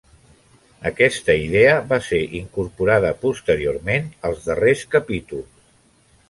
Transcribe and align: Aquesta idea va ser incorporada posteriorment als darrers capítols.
Aquesta 0.89 1.35
idea 1.41 1.75
va 1.91 1.99
ser 2.05 2.21
incorporada 2.39 3.11
posteriorment 3.27 4.09
als 4.31 4.49
darrers 4.49 4.83
capítols. 4.97 5.55